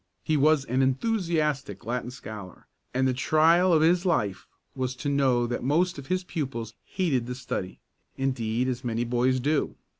He 0.23 0.35
was 0.35 0.65
an 0.65 0.81
enthusiastic 0.81 1.85
Latin 1.85 2.09
scholar, 2.09 2.65
and 2.91 3.07
the 3.07 3.13
trial 3.13 3.71
of 3.71 3.83
his 3.83 4.03
life 4.03 4.47
was 4.73 4.95
to 4.95 5.09
know 5.09 5.45
that 5.45 5.63
most 5.63 5.99
of 5.99 6.07
his 6.07 6.23
pupils 6.23 6.73
hated 6.83 7.27
the 7.27 7.35
study 7.35 7.77
indeed 8.17 8.67
as 8.67 8.83
many 8.83 9.03
boys 9.03 9.39
do. 9.39 9.75